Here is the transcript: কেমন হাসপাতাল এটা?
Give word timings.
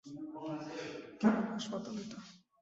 কেমন 1.21 1.43
হাসপাতাল 1.51 1.95
এটা? 2.03 2.19